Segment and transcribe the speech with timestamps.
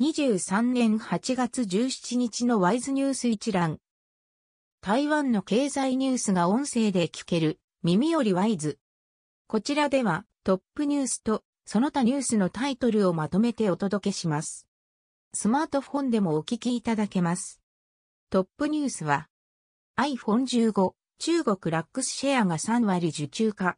[0.00, 3.78] 2023年8月17日のワイズニュース一覧。
[4.80, 8.80] 台湾の経済ニュースが音声で聞ける、耳よりワイズ。
[9.46, 14.66] こちらではトップニュースとその他ニュースのタイトルをまとめてお届けします。
[15.32, 17.60] スマートフォンでもお聞きいただけます。
[18.30, 19.28] トップニュースは
[19.96, 20.90] iPhone15
[21.20, 23.76] 中国ラックスシェアが3割受注化。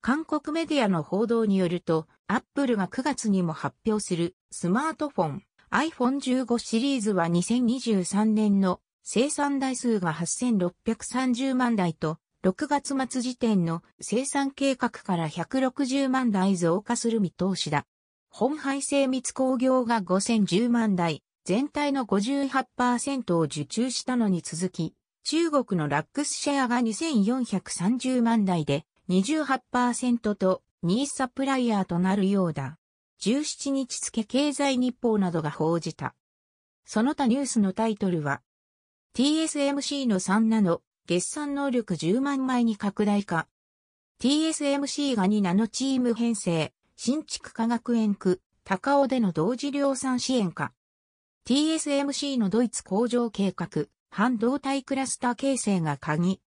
[0.00, 17.84] 韓国メディアの報道によると、アップルが9月にも発表するスマートフォン iPhone15 シリーズは2023年の生産台数が8630万台と、6月末時点の生産計画から160万台増加する見通しだ。
[18.30, 32.78] 本配精密工業が5010万台、全体の58%を受注したのに続き、中国のラックスシェアが2430万台で28%と2位サプライヤーとなるようだ。
[33.20, 36.14] 17日付経済日報などが報じた。
[36.84, 38.42] その他ニュースのタイトルは、
[39.14, 43.48] TSMC の3ナノ、月産能力10万枚に拡大化。
[44.20, 50.72] TSMC が2ナノチーム編成、新築科学園区、高尾での同時量産支援化。
[51.46, 56.40] TSMC のドイツ工場計画、半導体クラスター形成が鍵。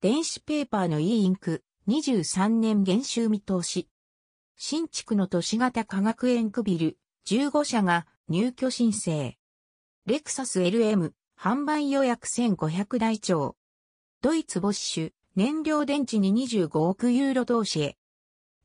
[0.00, 3.88] 電子ペーパーの e インク、23年減収見通し。
[4.56, 9.38] 新築の都市型科学園区ビル15社が入居申請。
[10.04, 13.56] レクサス LM 販売予約1500台超。
[14.20, 17.96] ドイツボッシュ燃料電池に25億ユーロ投資へ。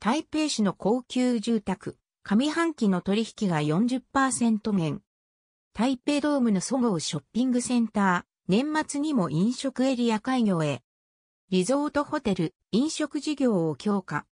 [0.00, 5.00] 台北市の高級住宅上半期の取引が40%減。
[5.74, 10.82] 台北ドームのそごうショッピングセンター、年末にも飲食エリア開業へ。
[11.52, 14.24] リゾートホテル、飲食事業を強化。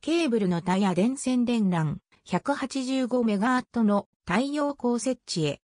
[0.00, 5.60] ケーブルのタヤ電線電乱、185メガワットの太陽光設置へ。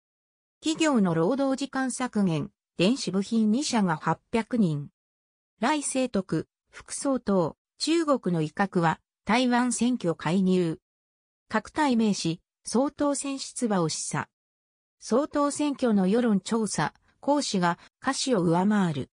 [0.61, 4.91] 企業の労働時間削減、電子部品2社が800人。
[5.61, 10.79] 来清徳、副総統、中国の威嚇は台湾選挙介入。
[11.49, 14.27] 各体名詞、総統選出馬を示唆。
[15.01, 19.09] 総統選挙の世論調査、講師が歌詞を上回る。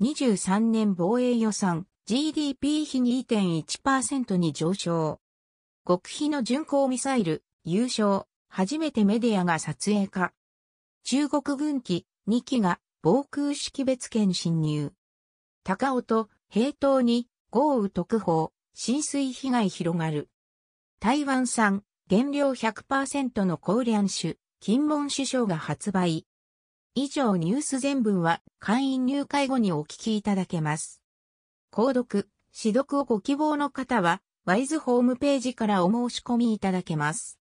[0.00, 5.20] 23年防衛予算 GDP 比2.1%に上昇。
[5.86, 10.32] 極秘の巡航ミサイル、優勝、初めてメディアが撮影化。
[11.04, 14.92] 中国軍機2機が防空識別圏侵入。
[15.62, 20.28] 高尾と平等に豪雨特報、浸水被害広がる。
[20.98, 26.26] 台湾産原料100%のコーリャン種、金門首相が発売。
[26.96, 31.02] 以上ニュース全文は会員入会後にお聞きいただけます。
[31.72, 37.32] 購読、指読をご希望の方は、ワイズホームページからお申し込みいただけます。